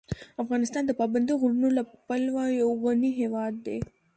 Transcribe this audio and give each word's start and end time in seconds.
افغانستان 0.43 0.83
د 0.85 0.91
پابندي 0.99 1.33
غرونو 1.41 1.67
له 1.77 1.83
پلوه 2.07 2.43
یو 2.61 2.69
غني 2.83 3.11
هېواد 3.19 3.53
دی. 3.65 3.77